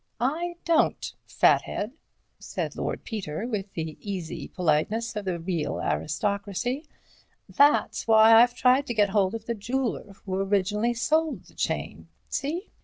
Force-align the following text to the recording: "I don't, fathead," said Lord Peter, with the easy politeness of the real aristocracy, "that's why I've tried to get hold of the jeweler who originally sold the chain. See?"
"I 0.19 0.55
don't, 0.65 1.13
fathead," 1.27 1.91
said 2.39 2.75
Lord 2.75 3.03
Peter, 3.03 3.45
with 3.47 3.71
the 3.73 3.99
easy 4.01 4.47
politeness 4.47 5.15
of 5.15 5.25
the 5.25 5.37
real 5.39 5.79
aristocracy, 5.79 6.87
"that's 7.47 8.07
why 8.07 8.33
I've 8.33 8.55
tried 8.55 8.87
to 8.87 8.95
get 8.95 9.09
hold 9.09 9.35
of 9.35 9.45
the 9.45 9.53
jeweler 9.53 10.13
who 10.25 10.37
originally 10.41 10.95
sold 10.95 11.43
the 11.43 11.53
chain. 11.53 12.07
See?" 12.29 12.71